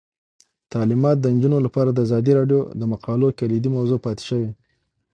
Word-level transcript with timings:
تعلیمات 0.71 1.17
د 1.21 1.25
نجونو 1.35 1.57
لپاره 1.65 1.89
د 1.91 1.97
ازادي 2.07 2.31
راډیو 2.39 2.59
د 2.79 2.81
مقالو 2.93 3.27
کلیدي 3.39 3.69
موضوع 3.77 3.99
پاتې 4.05 4.23
شوی. 4.29 4.49